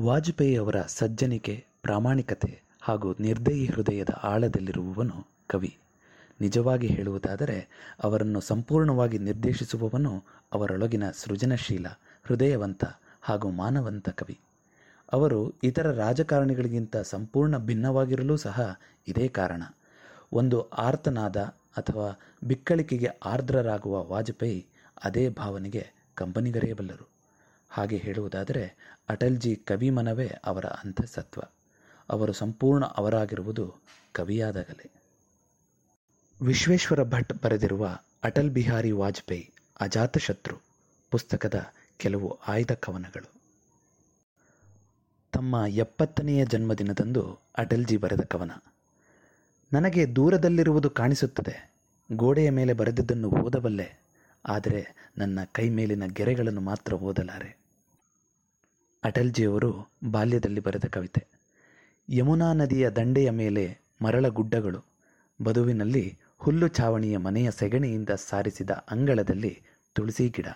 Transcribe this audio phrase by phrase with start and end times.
[0.00, 5.76] ವಾಜಪೇಯಿ ಅವರ ಸಜ್ಜನಿಕೆ ಪ್ರಾಮಾಣಿಕತೆ ಹಾಗೂ ನಿರ್ದಯಿ ಹೃದಯದ ಆಳದಲ್ಲಿರುವವನು ಕವಿ.
[6.40, 7.68] ನಿಜವಾಗಿ ಹೇಳುವುದಾದರೆ,
[8.02, 11.86] ಅವರನ್ನು ಸಂಪೂರ್ಣವಾಗಿ ನಿರ್ದೇಶಿಸುವವನು ಅವರೊಳಗಿನ ಸೃಜನಶೀಲ,
[12.24, 12.84] ಹೃದಯವಂತ
[13.22, 14.38] ಹಾಗೂ ಮಾನವಂತ ಕವಿ.
[15.12, 19.62] ಅವರು ಇತರ ರಾಜಕಾರಣಿಗಳಿಗಿಂತ ಸಂಪೂರ್ಣ ಭಿನ್ನವಾಗಿರಲು ಸಹ ಇದೇ ಕಾರಣ.
[20.32, 21.36] ಒಂದು ಆರ್ತನಾದ
[21.76, 24.66] ಅಥವಾ ಬಿಕ್ಕಳಿಕೆಗೆ ಆರ್ದ್ರರಾಗುವ ವಾಜಪೇಯಿ
[25.04, 27.13] ಅದೇ ಭಾವನೆಗೆ ಕಂಪನಿಗರೆಯಬಲ್ಲರು.
[27.74, 28.76] ಹಾಗೆ ಹೇಳುವುದಾದರೆ,
[29.08, 31.40] ಅಟಲ್ಜಿ ಕವಿಮನವೇ ಅವರ ಅಂತಸತ್ವ
[32.10, 33.74] ಅವರು ಸಂಪೂರ್ಣ ಅವರಾಗಿರುವುದು
[34.12, 34.90] ಕವಿಯಾದಾಗಲೇ.
[36.42, 40.56] ವಿಶ್ವೇಶ್ವರ ಭಟ್ ಬರೆದಿರುವ ಅಟಲ್ ಬಿಹಾರಿ ವಾಜಪೇಯಿ ಅಜಾತಶತ್ರು
[41.10, 41.64] ಪುಸ್ತಕದ
[41.96, 43.32] ಕೆಲವು ಆಯ್ದ ಕವನಗಳು.
[45.32, 48.50] ತಮ್ಮ ಎಪ್ಪತ್ತನೆಯ ಜನ್ಮದಿನದಂದು ಅಟಲ್ಜಿ ಬರೆದ ಕವನ.
[49.72, 51.74] ನನಗೆ ದೂರದಲ್ಲಿರುವುದು ಕಾಣಿಸುತ್ತದೆ,
[52.12, 54.04] ಗೋಡೆಯ ಮೇಲೆ ಬರೆದಿದ್ದನ್ನು ಓದಬಲ್ಲೆ,
[54.46, 54.86] ಆದರೆ
[55.18, 57.63] ನನ್ನ ಕೈ ಮೇಲಿನ ಗೆರೆಗಳನ್ನು ಮಾತ್ರ ಓದಲಾರೆ.
[59.04, 61.26] ಅಟಲ್ಜಿಯವರು ಬಾಲ್ಯದಲ್ಲಿ ಬರೆದ ಕವಿತೆ.
[62.08, 64.84] ಯಮುನಾ ನದಿಯ ದಂಡೆಯ ಮೇಲೆ ಮರಳ ಗುಡ್ಡಗಳು,
[65.42, 69.62] ಬದುವಿನಲ್ಲಿ ಹುಲ್ಲು ಛಾವಣಿಯ ಮನೆಯ ಸೆಗಣಿಯಿಂದ ಸಾರಿಸಿದ ಅಂಗಳದಲ್ಲಿ
[69.92, 70.46] ತುಳಸಿ ಗಿಡ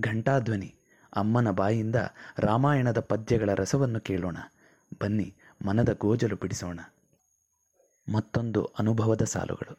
[0.00, 0.74] ಘಂಟಾಧ್ವನಿ
[1.16, 1.96] ಅಮ್ಮನ ಬಾಯಿಂದ
[2.38, 4.36] ರಾಮಾಯಣದ ಪದ್ಯಗಳ ರಸವನ್ನು ಕೇಳೋಣ.
[5.00, 5.34] ಬನ್ನಿ,
[5.66, 6.80] ಮನದ ಗೋಜಲು ಬಿಡಿಸೋಣ.
[8.12, 9.78] ಮತ್ತೊಂದು ಅನುಭವದ ಸಾಲುಗಳು.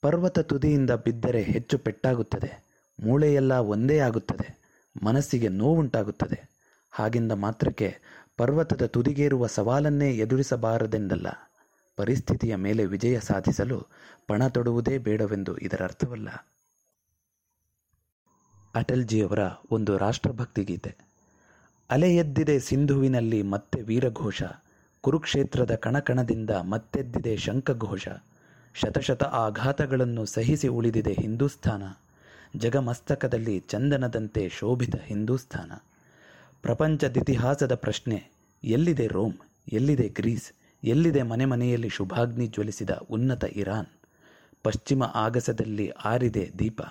[0.00, 2.64] ಪರ್ವತ ತುದಿಯಿಂದ ಬಿದ್ದರೆ ಹೆಚ್ಚು ಪೆಟ್ಟಾಗುತ್ತದೆ,
[3.00, 4.58] ಮೂಳೆಯೆಲ್ಲ ಒಂದೇ ಆಗುತ್ತದೆ,
[5.02, 6.53] ಮನಸ್ಸಿಗೆ ನೋವುಂಟಾಗುತ್ತದೆ.
[6.94, 7.98] ಹಾಗಿಂದ ಮಾತ್ರಕ್ಕೆ
[8.36, 11.26] ಪರ್ವತದ ತುದಿಗೇರುವ ಸವಾಲನ್ನೇ ಎದುರಿಸಬಾರದೆಂದಲ್ಲ.
[11.96, 13.86] ಪರಿಸ್ಥಿತಿಯ ಮೇಲೆ ವಿಜಯ ಸಾಧಿಸಲು
[14.26, 16.28] ಪಣ ತೊಡುವುದೇ ಬೇಡವೆಂದು ಇದರರ್ಥವಲ್ಲ
[18.74, 19.38] ಅಟಲ್ಜಿಯವರ
[19.70, 20.96] ಒಂದು ರಾಷ್ಟ್ರಭಕ್ತಿ ಗೀತೆ.
[21.90, 24.42] ಅಲೆ ಎದ್ದಿದೆ ಸಿಂಧುವಿನಲ್ಲಿ ಮತ್ತೆ ವೀರಘೋಷ,
[25.00, 28.08] ಕುರುಕ್ಷೇತ್ರದ ಕಣಕಣದಿಂದ ಮತ್ತೆದ್ದಿದೆ ಶಂಖಘೋಷ,
[28.74, 31.82] ಶತಶತ ಆಘಾತಗಳನ್ನು ಸಹಿಸಿ ಉಳಿದಿದೆ ಹಿಂದೂಸ್ಥಾನ,
[32.56, 35.72] ಜಗಮಸ್ತಕದಲ್ಲಿ ಚಂದನದಂತೆ ಶೋಭಿತ ಹಿಂದೂಸ್ಥಾನ.
[36.64, 38.30] ಪ್ರಪಂಚದಿತಿಹಾಸದ ಪ್ರಶ್ನೆ,
[38.64, 39.34] ಎಲ್ಲಿದೆ ರೋಮ್,
[39.72, 40.52] ಎಲ್ಲಿದೆ ಗ್ರೀಸ್,
[40.84, 43.86] ಎಲ್ಲಿದೆ ಮನೆ ಮನೆಯಲ್ಲಿ ಶುಭಾಗ್ನಿ ಜ್ವಲಿಸಿದ ಉನ್ನತ ಇರಾನ್?
[44.62, 46.82] ಪಶ್ಚಿಮ ಆಗಸದಲ್ಲಿ ಆರಿದೆ ದೀಪ,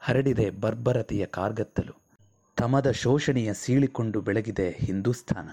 [0.00, 1.94] ಹರಡಿದೆ ಬರ್ಬರತೆಯ ಕಾರ್ಗತ್ತಲು,
[2.56, 5.48] ತಮದ ಶೋಷಣೆಯ ಸೀಳಿಕೊಂಡು ಬೆಳಗಿದೆ ಹಿಂದೂಸ್ಥಾನ.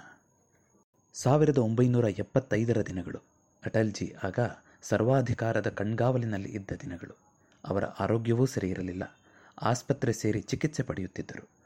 [1.13, 3.21] ಸಾವಿರದ ಒಂಬೈನೂರ ಎಪ್ಪತ್ತೈದರ ದಿನಗಳು
[3.65, 4.39] ಅಟಲ್ಜಿ ಆಗ
[4.81, 7.17] ಸರ್ವಾಧಿಕಾರದ ಕಣ್ಗಾವಲಿನಲ್ಲಿ ಇದ್ದ ದಿನಗಳು.
[7.65, 9.17] ಅವರ ಆರೋಗ್ಯವೂ ಸರಿಯಿರಲಿಲ್ಲ,
[9.61, 11.56] ಆಸ್ಪತ್ರೆ ಸೇರಿ ಚಿಕಿತ್ಸೆ ಪಡೆಯುತ್ತಿದ್ದರು.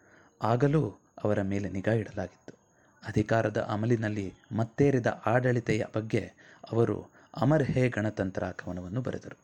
[0.42, 0.90] ಆಗಲೂ
[1.24, 2.54] ಅವರ ಮೇಲೆ ನಿಗಾ ಇಡಲಾಗಿತ್ತು.
[3.08, 6.32] ಅಧಿಕಾರದ ಅಮಲಿನಲ್ಲಿ ಮತ್ತೇರಿದ ಆಡಳಿತೆಯ ಬಗ್ಗೆ
[6.72, 9.38] ಅವರು ಅಮರ್ ಹೇ ಗಣತಂತ್ರ ಕವನವನ್ನು ಬರೆದರು.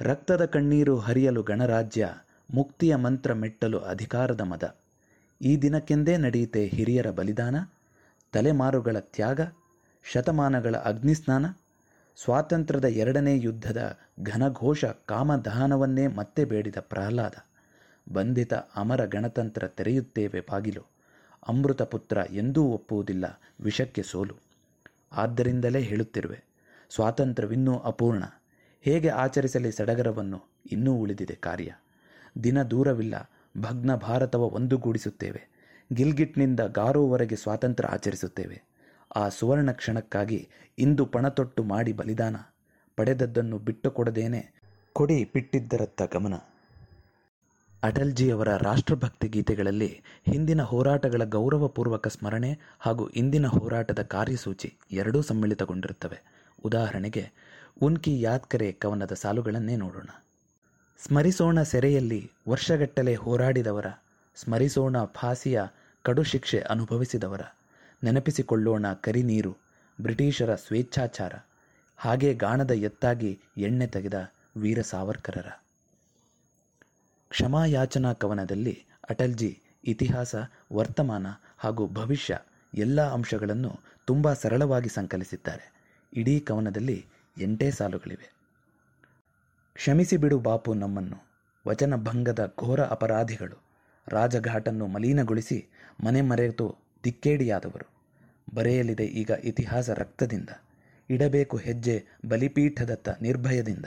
[0.00, 2.14] ರಕ್ತದ ಕಣ್ಣೀರು ಹರಿಯಲು ಗಣರಾಜ್ಯ
[2.54, 4.76] ಮುಕ್ತಿಯ ಮಂತ್ರ ಮೆಟ್ಟಲು ಅಧಿಕಾರದ ಮದ.
[5.42, 7.56] ಈ ದಿನಕ್ಕೆಂದೇ ನಡೆಯುತ್ತೆ ಹಿರಿಯರ ಬಲಿದಾನ,
[8.32, 9.40] ತಲೆಮಾರುಗಳ ತ್ಯಾಗ,
[10.12, 11.46] ಶತಮಾನಗಳ ಅಗ್ನಿಸ್ನಾನ,
[12.16, 17.47] ಸ್ವಾತಂತ್ರ್ಯದ ಎರಡನೇ ಯುದ್ಧದ ಘನಘೋಷ ಕಾಮದಹನವನ್ನೇ ಮತ್ತೆ ಬೇಡಿದ ಪ್ರಹ್ಲಾದ.
[18.12, 20.82] ಬಂಧಿತ ಅಮರ ಗಣತಂತ್ರ ತೆರೆಯುತ್ತೇವೆ ಬಾಗಿಲು.
[21.48, 24.34] ಅಮೃತ ಪುತ್ರ ಎಂದೂ ಒಪ್ಪುವುದಿಲ್ಲ, ವಿಷಕ್ಕೆ ಸೋಲು.
[25.12, 26.44] ಆದ್ದರಿಂದಲೇ ಹೇಳುತ್ತಿರುವೆ,
[26.94, 28.24] ಸ್ವಾತಂತ್ರ್ಯವಿನ್ನೂ ಅಪೂರ್ಣ.
[28.80, 30.42] ಹೇಗೆ ಆಚರಿಸಲಿ ಸಡಗರವನ್ನು,
[30.72, 31.74] ಇನ್ನೂ ಉಳಿದಿದೆ ಕಾರ್ಯ.
[32.44, 35.48] ದಿನ ದೂರವಿಲ್ಲ, ಭಗ್ನ ಭಾರತವ ಒಂದುಗೂಡಿಸುತ್ತೇವೆ.
[35.92, 38.62] ಗಿಲ್ಗಿಟ್ನಿಂದ ಗಾರೋವರೆಗೆ ಸ್ವಾತಂತ್ರ್ಯ ಆಚರಿಸುತ್ತೇವೆ.
[39.16, 40.48] ಆ ಸುವರ್ಣ ಕ್ಷಣಕ್ಕಾಗಿ
[40.78, 42.36] ಇಂದು ಪಣತೊಟ್ಟು ಮಾಡಿ ಬಲಿದಾನ.
[42.96, 44.60] ಪಡೆದದ್ದನ್ನು ಬಿಟ್ಟು ಕೊಡದೇನೆ
[44.92, 46.34] ಕೊಡಿ ಬಿಟ್ಟಿದ್ದರತ್ತ ಗಮನ.
[47.82, 56.22] ಅಟಲ್ಜಿಯವರ ರಾಷ್ಟ್ರಭಕ್ತಿ ಗೀತೆಗಳಲ್ಲಿ ಹಿಂದಿನ ಹೋರಾಟಗಳ ಗೌರವಪೂರ್ವಕ ಸ್ಮರಣೆ ಹಾಗೂ ಇಂದಿನ ಹೋರಾಟದ ಕಾರ್ಯಸೂಚಿ ಎರಡೂ ಸಮ್ಮಿಳಿತಗೊಂಡಿರುತ್ತವೆ.
[56.64, 57.30] ಉದಾಹರಣೆಗೆ,
[57.82, 60.08] ಉನ್ಕಿ ಯಾತ್ಕರೆ ಕವನದ ಸಾಲುಗಳನ್ನೇ ನೋಡೋಣ.
[60.98, 63.86] ಸ್ಮರಿಸೋಣ ಸೆರೆಯಲ್ಲಿ ವರ್ಷಗಟ್ಟಲೆ ಹೋರಾಡಿದವರ,
[64.36, 65.62] ಸ್ಮರಿಸೋಣ ಫಾಸಿಯ
[66.02, 67.40] ಕಡು ಶಿಕ್ಷೆ ಅನುಭವಿಸಿದವರ,
[68.04, 69.56] ನೆನಪಿಸಿಕೊಳ್ಳೋಣ ಕರಿ ನೀರು,
[70.00, 71.32] ಬ್ರಿಟಿಷರ ಸ್ವೇಚ್ಛಾಚಾರ,
[71.96, 75.67] ಹಾಗೆ ಗಾಣದ ಎತ್ತಾಗಿ ಎಣ್ಣೆ ತೆಗೆದ ವೀರ ಸಾವರ್ಕರರ.
[77.30, 80.34] ಕ್ಷಮಾಯಾಚನಾ ಕವನದಲ್ಲಿ ಅಟಲ್ಜಿ ಇತಿಹಾಸ,
[80.72, 81.26] ವರ್ತಮಾನ
[81.58, 82.38] ಹಾಗೂ ಭವಿಷ್ಯ
[82.74, 85.72] ಎಲ್ಲ ಅಂಶಗಳನ್ನು ತುಂಬ ಸರಳವಾಗಿ ಸಂಕಲಿಸಿದ್ದಾರೆ.
[86.12, 87.06] ಇಡೀ ಕವನದಲ್ಲಿ
[87.38, 88.32] ಎಂಟೇ ಸಾಲುಗಳಿವೆ.
[89.74, 91.16] ಕ್ಷಮಿಸಿ ಬಿಡು ಬಾಪು ನಮ್ಮನ್ನು.
[91.68, 93.62] ವಚನ ಭಂಗದ ಘೋರ ಅಪರಾಧಿಗಳು.
[94.08, 95.66] ರಾಜಘಾಟನ್ನು ಮಲೀನಗೊಳಿಸಿ
[96.04, 97.90] ಮನೆ ಮರೆತು ದಿಕ್ಕೇಡಿಯಾದವರು.
[98.54, 100.48] ಬರೆಯಲಿದೆ ಈಗ ಇತಿಹಾಸ ರಕ್ತದಿಂದ.
[101.10, 103.86] ಇಡಬೇಕು ಹೆಜ್ಜೆ ಬಲಿಪೀಠದತ್ತ ನಿರ್ಭಯದಿಂದ.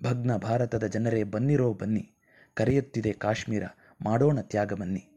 [0.00, 2.13] ಭಗ್ನ ಭಾರತದ ಜನರೇ ಬನ್ನಿರೋ ಬನ್ನಿ.
[2.54, 3.64] ಕರೆಯುತ್ತಿದೆ ಕಾಶ್ಮೀರ.
[4.04, 5.08] ಮಾಡೋಣ ತ್ಯಾಗ ಬನ್ನಿ.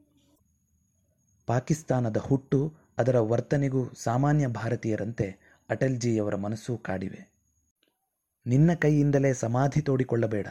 [1.48, 5.38] ಪಾಕಿಸ್ತಾನದ ಹುಟ್ಟು ಅದರ ವರ್ತನೆಗೂ ಸಾಮಾನ್ಯ ಭಾರತೀಯರಂತೆ
[5.70, 7.34] ಅಟಲ್ಜಿಯವರ ಮನಸ್ಸು ಕಾಡಿವೆ.
[8.46, 10.48] ನಿನ್ನ ಕೈಯಿಂದಲೇ ಸಮಾಧಿ ತೋಡಿಕೊಳ್ಳಬೇಡ.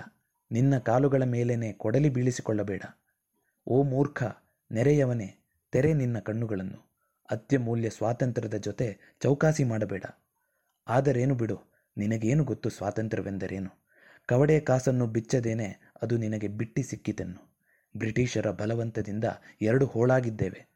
[0.52, 2.82] ನಿನ್ನ ಕಾಲುಗಳ ಮೇಲೇನೆ ಕೊಡಲಿ ಬೀಳಿಸಿಕೊಳ್ಳಬೇಡ.
[3.66, 4.22] ಓ ಮೂರ್ಖ,
[4.72, 5.36] ನೆರೆಯವನೇ,
[5.72, 6.86] ತೆರೆ ನಿನ್ನ ಕಣ್ಣುಗಳನ್ನು.
[7.30, 10.04] ಅತ್ಯಮೂಲ್ಯ ಸ್ವಾತಂತ್ರ್ಯದ ಜೊತೆ ಚೌಕಾಸಿ ಮಾಡಬೇಡ.
[10.88, 11.58] ಆದರೇನು ಬಿಡು,
[11.96, 13.86] ನಿನಗೇನು ಗೊತ್ತು ಸ್ವಾತಂತ್ರ್ಯವೆಂದರೇನು?
[14.26, 17.56] ಕವಡೆ ಕಾಸನ್ನು ಬಿಚ್ಚದೇನೆ ಅದು ನಿನಗೆ ಬಿಟ್ಟಿ ಸಿಕ್ಕಿತೆನ್ನು.
[17.96, 19.24] ಬ್ರಿಟಿಷರ ಬಲವಂತದಿಂದ
[19.62, 20.66] ಎರಡು ಹೋಳಾಗಿದ್ದೇವೆ.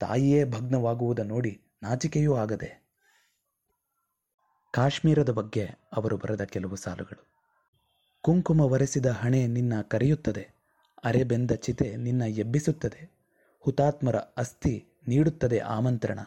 [0.00, 2.88] ತಾಯಿಯೇ ಭಗ್ನವಾಗುವುದ ನೋಡಿ ನಾಚಿಕೆಯೂ ಆಗದೆ.
[4.70, 7.26] ಕಾಶ್ಮೀರದ ಬಗ್ಗೆ ಅವರು ಬರೆದ ಕೆಲವು ಸಾಲುಗಳು.
[8.20, 10.48] ಕುಂಕುಮ ಒರೆಸಿದ ಹಣೆ ನಿನ್ನ ಕರೆಯುತ್ತದೆ.
[11.04, 13.10] ಅರೆಬೆಂದ ಚಿತೆ ನಿನ್ನ ಎಬ್ಬಿಸುತ್ತದೆ.
[13.60, 16.18] ಹುತಾತ್ಮರ ಅಸ್ಥಿ ನೀಡುತ್ತದೆ ಆಮಂತ್ರಣ.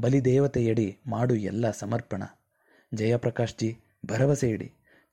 [0.00, 2.22] ಬಲಿದೇವತೆಯಡಿ ಮಾಡು ಎಲ್ಲ ಸಮರ್ಪಣ.
[2.94, 3.78] ಜಯಪ್ರಕಾಶ್ ಜಿ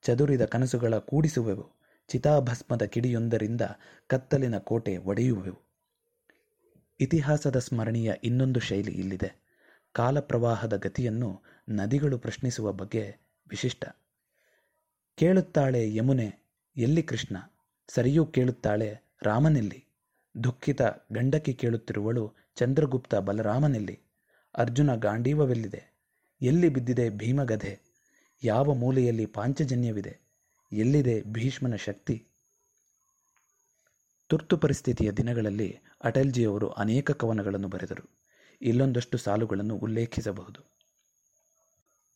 [0.02, 1.79] ಚದುರಿದ ಕನಸುಗಳ ಕೂಡಿಸುವೆವು.
[2.10, 3.62] ಚಿತಾಭಸ್ಮದ ಕಿಡಿಯೊಂದರಿಂದ
[4.08, 5.60] ಕತ್ತಲಿನ ಕೋಟೆ ಒಡೆಯುವೆವು.
[7.00, 9.50] ಇತಿಹಾಸದ ಸ್ಮರಣೀಯ ಇನ್ನೊಂದು ಶೈಲಿ ಇಲ್ಲಿದೆ.
[9.94, 13.18] ಕಾಲಪ್ರವಾಹದ ಗತಿಯನ್ನು ನದಿಗಳು ಪ್ರಶ್ನಿಸುವ ಬಗ್ಗೆ
[13.50, 13.86] ವಿಶಿಷ್ಟ.
[15.16, 17.38] ಕೇಳುತ್ತಾಳೆ ಯಮುನೆ, ಎಲ್ಲಿ ಕೃಷ್ಣ?
[17.88, 19.86] ಸರಿಯೂ ಕೇಳುತ್ತಾಳೆ ರಾಮನೆಲ್ಲಿ?
[20.44, 24.00] ದುಃಖಿತ ಗಂಡಕಿ ಕೇಳುತ್ತಿರುವಳು ಚಂದ್ರಗುಪ್ತ ಬಲರಾಮನೆಲ್ಲಿ?
[24.58, 25.84] ಅರ್ಜುನ ಗಾಂಡೀವವೆಲ್ಲಿದೆ?
[26.42, 27.80] ಎಲ್ಲಿ ಬಿದ್ದಿದೆ ಭೀಮಗಧೆ?
[28.44, 30.29] ಯಾವ ಮೂಲೆಯಲ್ಲಿ ಪಾಂಚಜನ್ಯವಿದೆ?
[30.72, 32.28] ಎಲ್ಲಿದೆ ಭೀಷ್ಮನ ಶಕ್ತಿ?
[34.28, 38.10] ತುರ್ತು ಪರಿಸ್ಥಿತಿಯ ದಿನಗಳಲ್ಲಿ ಅಟಲ್ಜಿಯವರು ಅನೇಕ ಕವನಗಳನ್ನು ಬರೆದರು.
[38.62, 40.62] ಇಲ್ಲೊಂದಷ್ಟು ಸಾಲುಗಳನ್ನು ಉಲ್ಲೇಖಿಸಬಹುದು.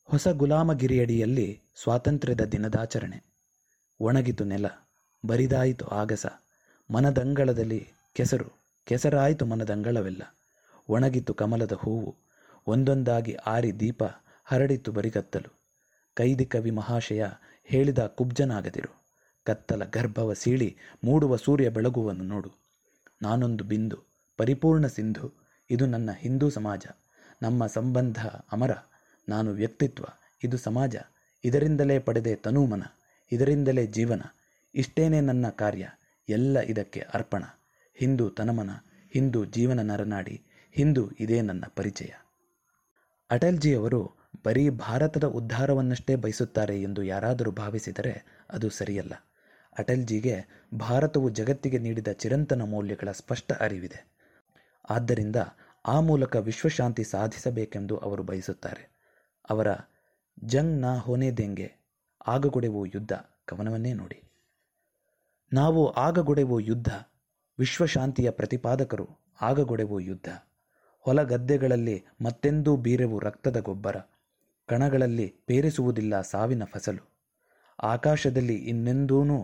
[0.04, 3.24] ಹೊಸ ಗುಲಾಮಗಿರಿಯಡಿಯಲ್ಲಿ ಸ್ವಾತಂತ್ರ್ಯದ ದಿನದಾಚರಣೆ.
[4.00, 4.66] ಒಣಗಿತು ನೆಲ,
[5.26, 6.26] ಬರಿದಾಯಿತು ಆಗಸ,
[6.92, 10.38] ಮನದಂಗಳದಲ್ಲಿ ಕೆಸರು, ಕೆಸರಾಯಿತು ಮನದಂಗಳವೆಲ್ಲ.
[10.90, 12.16] ಒಣಗಿತು ಕಮಲದ ಹೂವು,
[12.68, 14.04] ಒಂದೊಂದಾಗಿ ಆರಿ ದೀಪ,
[14.44, 15.63] ಹರಡಿತು ಬರಿಗತ್ತಲು.
[16.14, 17.26] ಕೈದಿ ಕವಿ ಮಹಾಶಯ
[17.64, 19.04] ಹೇಳಿದ ಕುಬ್ಜನಾಗದಿರು.
[19.44, 22.52] ಕತ್ತಲ ಗರ್ಭವ ಸೀಳಿ ಮೂಡುವ ಸೂರ್ಯ ಬೆಳಗುವನ್ನು ನೋಡು.
[23.22, 23.98] ನಾನೊಂದು ಬಿಂದು,
[24.38, 25.34] ಪರಿಪೂರ್ಣ ಸಿಂಧು,
[25.70, 26.86] ಇದು ನನ್ನ ಹಿಂದೂ ಸಮಾಜ.
[27.42, 28.72] ನಮ್ಮ ಸಂಬಂಧ ಅಮರ,
[29.30, 30.06] ನಾನು ವ್ಯಕ್ತಿತ್ವ,
[30.44, 30.96] ಇದು ಸಮಾಜ.
[31.44, 32.84] ಇದರಿಂದಲೇ ಪಡೆದೆ ತನೂಮನ,
[33.32, 34.22] ಇದರಿಂದಲೇ ಜೀವನ.
[34.76, 35.90] ಇಷ್ಟೇನೆ ನನ್ನ ಕಾರ್ಯ,
[36.30, 37.44] ಎಲ್ಲ ಇದಕ್ಕೆ ಅರ್ಪಣ.
[37.94, 38.70] ಹಿಂದೂ ತನಮನ,
[39.14, 42.10] ಹಿಂದೂ ಜೀವನ ನರನಾಡಿ, ಹಿಂದೂ ಇದೇ ನನ್ನ ಪರಿಚಯ.
[43.32, 49.14] ಅಟಲ್ಜಿಯವರು ಬರೀ ಭಾರತದ ಉದ್ಧಾರವನ್ನಷ್ಟೇ ಬಯಸುತ್ತಾರೆ ಎಂದು ಯಾರಾದರೂ ಭಾವಿಸಿದರೆ ಅದು ಸರಿಯಲ್ಲ.
[49.80, 50.36] ಅಟಲ್ಜಿಗೆ
[50.74, 54.10] ಭಾರತವು ಜಗತ್ತಿಗೆ ನೀಡಿದ ಚಿರಂತನ ಮೌಲ್ಯಗಳ ಸ್ಪಷ್ಟ ಅರಿವಿದೆ.
[54.90, 55.36] ಆದ್ದರಿಂದ
[55.86, 58.90] ಆ ಮೂಲಕ ವಿಶ್ವಶಾಂತಿ ಸಾಧಿಸಬೇಕೆಂದು ಅವರು ಬಯಸುತ್ತಾರೆ.
[59.50, 59.68] ಅವರ
[60.44, 61.72] ಜಂಗ್ ನಾ ಹೋನೆ ದೆಂಗೆ,
[62.28, 63.14] ಆಗಗೊಡೆವು ಯುದ್ಧ,
[63.46, 64.24] ಕವನವನ್ನೇ ನೋಡಿ.
[65.54, 66.90] ನಾವು ಆಗಗೊಡೆವು ಯುದ್ಧ,
[67.60, 69.10] ವಿಶ್ವಶಾಂತಿಯ ಪ್ರತಿಪಾದಕರು
[69.42, 70.30] ಆಗಗೊಡೆವು ಯುದ್ಧ,
[71.00, 73.96] ಹೊಲಗದ್ದೆಗಳಲ್ಲಿ ಮತ್ತೆಂದೂ ಬೀರೆವು ರಕ್ತದ ಗೊಬ್ಬರ
[74.74, 77.14] ಕಣಗಳಲ್ಲಿ ಪೇರಿಸುವುದಿಲ್ಲ ಸಾವಿನ ಫಸಲು.
[77.84, 79.38] ಆಕಾಶದಲ್ಲಿ ಇನ್ನೆಂದೂನೂ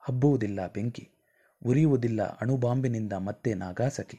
[0.00, 1.10] ಹಬ್ಬುವುದಿಲ್ಲ ಬೆಂಕಿ,
[1.66, 4.18] ಉರಿಯುವುದಿಲ್ಲ ಅಣುಬಾಂಬಿನಿಂದ ಮತ್ತೆ ನಾಗಾಸಕಿ.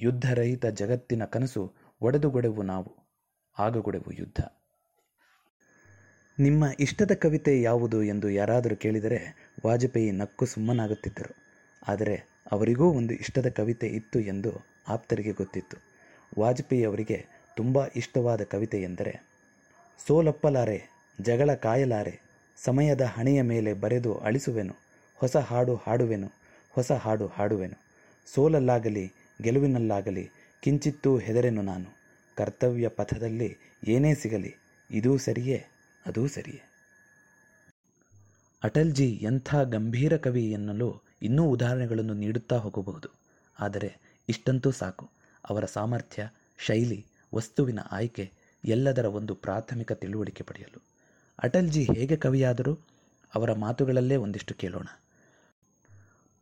[0.00, 2.96] ಯುದ್ಧರಹಿತ ಜಗತ್ತಿನ ಕನಸು ಒಡೆದುಗೊಡೆವು ನಾವು,
[3.58, 4.40] ಆಗಗೊಡೆವು ಯುದ್ಧ.
[6.40, 11.36] ನಿಮ್ಮ ಇಷ್ಟದ ಕವಿತೆ ಯಾವುದು ಎಂದು ಯಾರಾದರೂ ಕೇಳಿದರೆ ವಾಜಪೇಯಿ ನಕ್ಕು ಸುಮ್ಮನಾಗುತ್ತಿದ್ದರು.
[11.88, 14.50] ಆದರೆ ಅವರಿಗೂ ಒಂದು ಇಷ್ಟದ ಕವಿತೆ ಇತ್ತು ಎಂದು
[14.88, 15.76] ಆಪ್ತರಿಗೆ ಗೊತ್ತಿತ್ತು.
[16.40, 17.26] ವಾಜಪೇಯಿ ಅವರಿಗೆ
[17.56, 19.37] ತುಂಬ ಇಷ್ಟವಾದ ಕವಿತೆ ಎಂದರೆ
[20.06, 20.82] ಸೋಲಪ್ಪಲಾರೆ,
[21.20, 22.20] ಜಗಳ ಕಾಯಲಾರೆ,
[22.64, 24.74] ಸಮಯದ ಹಣೆಯ ಮೇಲೆ ಬರೆದು ಅಳಿಸುವೆನು,
[25.14, 26.30] ಹೊಸ ಹಾಡು ಹಾಡುವೆನು,
[26.70, 27.80] ಹೊಸ ಹಾಡು ಹಾಡುವೆನು.
[28.34, 29.12] ಸೋಲಲ್ಲಾಗಲಿ,
[29.42, 30.30] ಗೆಲುವಿನಲ್ಲಾಗಲಿ,
[30.62, 31.98] ಕಿಂಚಿತ್ತೂ ಹೆದರೆನು ನಾನು.
[32.36, 33.56] ಕರ್ತವ್ಯ ಪಥದಲ್ಲಿ
[33.86, 34.54] ಏನೇ ಸಿಗಲಿ,
[34.90, 35.66] ಇದೂ ಸರಿಯೇ,
[36.06, 36.62] ಅದೂ ಸರಿಯೇ.
[38.64, 43.08] ಅಟಲ್ಜಿ ಎಂಥ ಗಂಭೀರ ಕವಿ ಎನ್ನಲು ಇನ್ನೂ ಉದಾಹರಣೆಗಳನ್ನು ನೀಡುತ್ತಾ ಹೋಗಬಹುದು.
[43.58, 43.94] ಆದರೆ
[44.28, 45.10] ಇಷ್ಟಂತೂ ಸಾಕು.
[45.48, 46.28] ಅವರ ಸಾಮರ್ಥ್ಯ,
[46.58, 50.82] ಶೈಲಿ, ವಸ್ತುವಿನ ಆಯ್ಕೆ ಎಲ್ಲದರ ಒಂದು ಪ್ರಾಥಮಿಕ ತಿಳುವಳಿಕೆ ಪಡೆಯಲು.
[51.42, 52.78] ಅಟಲ್ಜಿ ಹೇಗೆ ಕವಿಯಾದರು?
[53.34, 54.86] ಅವರ ಮಾತುಗಳಲ್ಲೇ ಒಂದಿಷ್ಟು ಕೇಳೋಣ.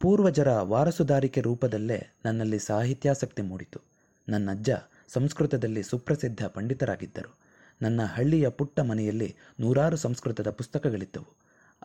[0.00, 3.80] ಪೂರ್ವಜರ ವಾರಸುದಾರಿಕೆ ರೂಪದಲ್ಲೇ ನನ್ನಲ್ಲಿ ಸಾಹಿತ್ಯಾಸಕ್ತಿ ಮೂಡಿತು.
[4.28, 4.70] ನನ್ನಜ್ಜ
[5.08, 7.38] ಸಂಸ್ಕೃತದಲ್ಲಿ ಸುಪ್ರಸಿದ್ಧ ಪಂಡಿತರಾಗಿದ್ದರು.
[7.82, 11.36] ನನ್ನ ಹಳ್ಳಿಯ ಪುಟ್ಟ ಮನೆಯಲ್ಲಿ ನೂರಾರು ಸಂಸ್ಕೃತದ ಪುಸ್ತಕಗಳಿದ್ದವು.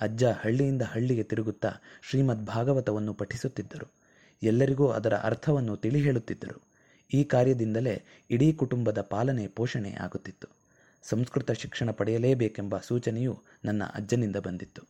[0.02, 1.72] ಅಜ್ಜ ಹಳ್ಳಿಯಿಂದ ಹಳ್ಳಿಗೆ ತಿರುಗುತ್ತಾ
[2.10, 3.92] ಶ್ರೀಮದ್ ಭಾಗವತವನ್ನು ಪಠಿಸುತ್ತಿದ್ದರು.
[4.44, 6.71] ಎಲ್ಲರಿಗೂ ಅದರ ಅರ್ಥವನ್ನು ತಿಳಿ ಹೇಳುತ್ತಿದ್ದರು.
[7.14, 10.48] ಈ ಕಾರ್ಯದಿಂದಲೇ ಇಡೀ ಕುಟುಂಬದ ಪಾಲನೆ, ಪೋಷಣೆ ಆಗುತ್ತಿತ್ತು.
[11.04, 14.82] ಸಂಸ್ಕೃತ ಶಿಕ್ಷಣ ಪಡೆಯಲೇಬೇಕೆಂಬ ಸೂಚನೆಯು ನನ್ನ ಅಜ್ಜನಿಂದ ಬಂದಿತ್ತು.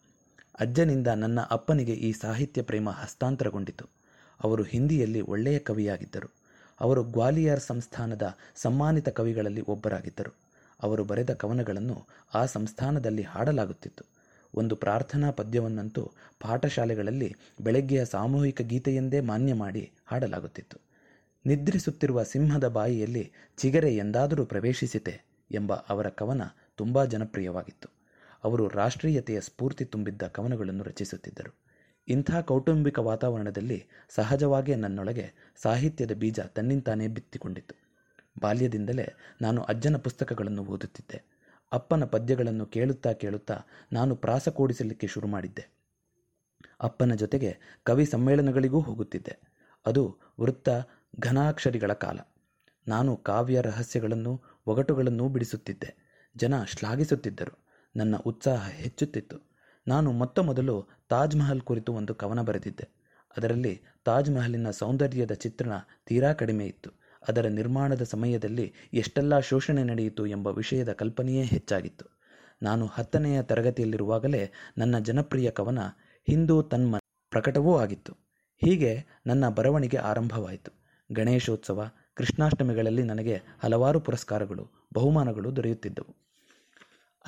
[0.59, 3.85] ಅಜ್ಜನಿಂದ ನನ್ನ ಅಪ್ಪನಿಗೆ ಈ ಸಾಹಿತ್ಯ ಪ್ರೇಮ ಹಸ್ತಾಂತರಗೊಂಡಿತು.
[4.43, 6.33] ಅವರು ಹಿಂದಿಯಲ್ಲಿ ಒಳ್ಳೆಯ ಕವಿಯಾಗಿದ್ದರು.
[6.81, 10.35] ಅವರು ಗ್ವಾಲಿಯರ್ ಸಂಸ್ಥಾನದ ಸಮ್ಮಾನಿತ ಕವಿಗಳಲ್ಲಿ ಒಬ್ಬರಾಗಿದ್ದರು.
[10.83, 14.05] ಅವರು ಬರೆದ ಕವನಗಳನ್ನು ಆ ಸಂಸ್ಥಾನದಲ್ಲಿ ಹಾಡಲಾಗುತ್ತಿತ್ತು.
[14.53, 16.11] ಒಂದು ಪ್ರಾರ್ಥನಾ ಪದ್ಯವನ್ನಂತೂ
[16.41, 20.90] ಪಾಠಶಾಲೆಗಳಲ್ಲಿ ಬೆಳಗ್ಗೆಯ ಸಾಮೂಹಿಕ ಗೀತೆಯೆಂದೇ ಮಾನ್ಯ ಮಾಡಿ ಹಾಡಲಾಗುತ್ತಿತ್ತು.
[21.45, 25.21] ನಿದ್ರಿಸುತ್ತಿರುವ ಸಿಂಹದ ಬಾಯಿಯಲ್ಲಿ ಚಿಗರೆ ಎಂದಾದರೂ ಪ್ರವೇಶಿಸಿತೆ
[25.51, 26.41] ಎಂಬ ಅವರ ಕವನ
[26.75, 27.89] ತುಂಬ ಜನಪ್ರಿಯವಾಗಿತ್ತು.
[28.43, 31.55] ಅವರು ರಾಷ್ಟ್ರೀಯತೆಯ ಸ್ಫೂರ್ತಿ ತುಂಬಿದ್ದ ಕವನಗಳನ್ನು ರಚಿಸುತ್ತಿದ್ದರು.
[32.07, 35.31] ಇಂಥ ಕೌಟುಂಬಿಕ ವಾತಾವರಣದಲ್ಲಿ ಸಹಜವಾಗಿಯೇ ನನ್ನೊಳಗೆ
[35.61, 37.75] ಸಾಹಿತ್ಯದ ಬೀಜ ತನ್ನಿಂತಾನೇ ಬಿತ್ತಿಕೊಂಡಿತು
[38.41, 39.07] ಬಾಲ್ಯದಿಂದಲೇ
[39.41, 41.23] ನಾನು ಅಜ್ಜನ ಪುಸ್ತಕಗಳನ್ನು ಓದುತ್ತಿದ್ದೆ.
[41.71, 43.59] ಅಪ್ಪನ ಪದ್ಯಗಳನ್ನು ಕೇಳುತ್ತಾ ಕೇಳುತ್ತಾ
[43.93, 45.67] ನಾನು ಪ್ರಾಸ ಕೂಡಿಸಲಿಕ್ಕೆ ಶುರು ಮಾಡಿದ್ದೆ.
[46.81, 49.39] ಅಪ್ಪನ ಜೊತೆಗೆ ಕವಿ ಸಮ್ಮೇಳನಗಳಿಗೂ ಹೋಗುತ್ತಿದ್ದೆ.
[49.85, 50.69] ಅದು ವೃತ್ತ
[51.19, 52.19] ಘನಾಕ್ಷರಿಗಳ ಕಾಲ.
[52.87, 55.95] ನಾನು ಕಾವ್ಯ ರಹಸ್ಯಗಳನ್ನು ಒಗಟುಗಳನ್ನೂ ಬಿಡಿಸುತ್ತಿದ್ದೆ.
[56.37, 57.65] ಜನ ಶ್ಲಾಘಿಸುತ್ತಿದ್ದರು.
[57.95, 59.37] ನನ್ನ ಉತ್ಸಾಹ ಹೆಚ್ಚುತ್ತಿತ್ತು.
[59.87, 62.89] ನಾನು ಮೊತ್ತ ಮೊದಲು ತಾಜ್ ಮಹಲ್ ಕುರಿತು ಒಂದು ಕವನ ಬರೆದಿದ್ದೆ.
[63.37, 65.71] ಅದರಲ್ಲಿ ತಾಜ್ ಮಹಲಿನ ಸೌಂದರ್ಯದ ಚಿತ್ರಣ
[66.05, 66.89] ತೀರಾ ಕಡಿಮೆ ಇತ್ತು.
[67.27, 72.05] ಅದರ ನಿರ್ಮಾಣದ ಸಮಯದಲ್ಲಿ ಎಷ್ಟೆಲ್ಲ ಶೋಷಣೆ ನಡೆಯಿತು ಎಂಬ ವಿಷಯದ ಕಲ್ಪನೆಯೇ ಹೆಚ್ಚಾಗಿತ್ತು.
[72.63, 75.79] ನಾನು ಹತ್ತನೆಯ ತರಗತಿಯಲ್ಲಿರುವಾಗಲೇ ನನ್ನ ಜನಪ್ರಿಯ ಕವನ
[76.29, 76.97] ಹಿಂದೂ ತನ್ಮ
[77.29, 78.13] ಪ್ರಕಟವೂ ಆಗಿತ್ತು.
[78.57, 80.80] ಹೀಗೆ ನನ್ನ ಬರವಣಿಗೆ ಆರಂಭವಾಯಿತು.
[81.11, 86.15] ಗಣೇಶೋತ್ಸವ, ಕೃಷ್ಣಾಷ್ಟಮಿಗಳಲ್ಲಿ ನನಗೆ ಹಲವಾರು ಪುರಸ್ಕಾರಗಳು, ಬಹುಮಾನಗಳು ದೊರೆಯುತ್ತಿದ್ದವು.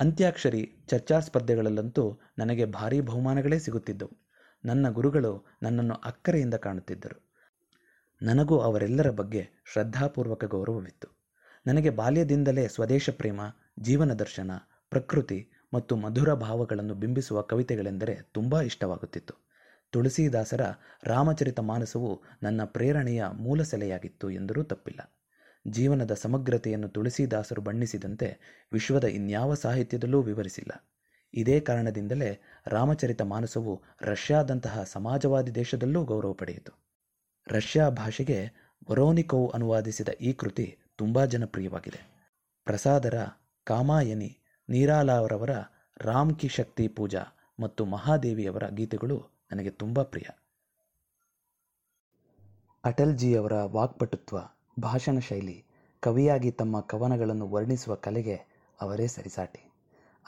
[0.00, 4.28] ಅಂತ್ಯಾಕ್ಷರಿ ಚರ್ಚಾ ಸ್ಪರ್ಧೆಗಳಲ್ಲಂತೂ ನನಗೆ ಭಾರೀ ಬಹುಮಾನಗಳೇ ಸಿಗುತ್ತಿದ್ದವು.
[4.64, 7.30] ನನ್ನ ಗುರುಗಳು ನನ್ನನ್ನು ಅಕ್ಕರೆಯಿಂದ ಕಾಣುತ್ತಿದ್ದರು.
[8.22, 11.08] ನನಗೂ ಅವರೆಲ್ಲರ ಬಗ್ಗೆ ಶ್ರದ್ಧಾಪೂರ್ವಕ ಗೌರವವಿತ್ತು.
[11.66, 13.40] ನನಗೆ ಬಾಲ್ಯದಿಂದಲೇ ಸ್ವದೇಶ ಪ್ರೇಮ,
[13.80, 14.50] ಜೀವನ ದರ್ಶನ,
[14.90, 19.53] ಪ್ರಕೃತಿ ಮತ್ತು ಮಧುರ ಭಾವಗಳನ್ನು ಬಿಂಬಿಸುವ ಕವಿತೆಗಳೆಂದರೆ ತುಂಬ ಇಷ್ಟವಾಗುತ್ತಿತ್ತು.
[19.94, 20.62] ತುಳಸೀದಾಸರ
[21.04, 25.00] ರಾಮಚರಿತ ಮಾನಸವು ನನ್ನ ಪ್ರೇರಣೆಯ ಮೂಲ ಸೆಲೆಯಾಗಿತ್ತು ಎಂದರೂ ತಪ್ಪಿಲ್ಲ.
[25.68, 28.28] ಜೀವನದ ಸಮಗ್ರತೆಯನ್ನು ತುಳಸಿದಾಸರು ಬಣ್ಣಿಸಿದಂತೆ
[28.72, 30.72] ವಿಶ್ವದ ಇನ್ಯಾವ ಸಾಹಿತ್ಯದಲ್ಲೂ ವಿವರಿಸಿಲ್ಲ.
[31.34, 36.72] ಇದೇ ಕಾರಣದಿಂದಲೇ ರಾಮಚರಿತ ಮಾನಸವು ರಷ್ಯಾದಂತಹ ಸಮಾಜವಾದಿ ದೇಶದಲ್ಲೂ ಗೌರವ ಪಡೆಯಿತು.
[37.46, 38.38] ರಷ್ಯಾ ಭಾಷೆಗೆ
[38.90, 42.00] ವರೋನಿಕೋವ್ ಅನುವಾದಿಸಿದ ಈ ಕೃತಿ ತುಂಬ ಜನಪ್ರಿಯವಾಗಿದೆ.
[42.64, 43.14] ಪ್ರಸಾದರ
[43.64, 45.50] ಕಾಮಾಯನಿ ನೀರಾಲಾವರವರ
[45.96, 47.24] ರಾಮ್ ಕಿ ಶಕ್ತಿ ಪೂಜಾ
[47.60, 50.24] ಮತ್ತು ಮಹಾದೇವಿಯವರ ಗೀತೆಗಳು ನನಗೆ ತುಂಬ ಪ್ರಿಯ.
[52.84, 54.38] ಅಟಲ್ಜಿಯವರ ವಾಕ್ಪಟುತ್ವ,
[54.80, 55.64] ಭಾಷಣ ಶೈಲಿ,
[56.02, 58.36] ಕವಿಯಾಗಿ ತಮ್ಮ ಕವನಗಳನ್ನು ವರ್ಣಿಸುವ ಕಲೆಗೆ
[58.80, 59.72] ಅವರೇ ಸರಿಸಾಟಿ.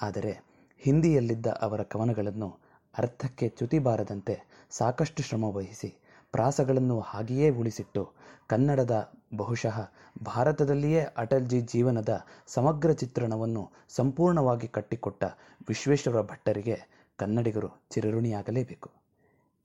[0.03, 0.33] ಆದರೆ
[0.79, 2.61] ಹಿಂದಿಯಲ್ಲಿದ್ದ ಅವರ ಕವನಗಳನ್ನು
[2.99, 4.35] ಅರ್ಥಕ್ಕೆ ಚ್ಯುತಿ ಬಾರದಂತೆ
[4.71, 5.95] ಸಾಕಷ್ಟು ಶ್ರಮವಹಿಸಿ
[6.33, 8.13] ಪ್ರಾಸಗಳನ್ನು ಹಾಗೆಯೇ ಉಳಿಸಿಟ್ಟು
[8.49, 9.77] ಕನ್ನಡದ ಬಹುಶಃ
[10.23, 15.25] ಭಾರತದಲ್ಲಿಯೇ ಅಟಲ್ಜಿ ಜೀವನದ ಸಮಗ್ರ ಚಿತ್ರಣವನ್ನು ಸಂಪೂರ್ಣವಾಗಿ ಕಟ್ಟಿಕೊಟ್ಟ
[15.69, 16.77] ವಿಶ್ವೇಶ್ವರ ಭಟ್ಟರಿಗೆ
[17.17, 19.06] ಕನ್ನಡಿಗರು ಚಿರಋಣಿಯಾಗಲೇಬೇಕು.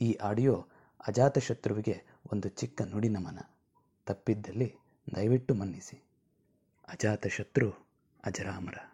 [0.02, 0.68] ಈ ಆಡಿಯೋ
[1.08, 2.04] ಅಜಾತಶತ್ರುವಿಗೆ
[2.34, 3.40] ಒಂದು ಚಿಕ್ಕ ನುಡಿ ನಮನ.
[4.06, 4.76] ತಪ್ಪಿದ್ದಲ್ಲಿ
[5.16, 6.04] ದಯವಿಟ್ಟು ಮನ್ನಿಸಿ.
[6.88, 7.72] ಅಜಾತಶತ್ರು
[8.26, 8.91] ಅಜರಾಮರ.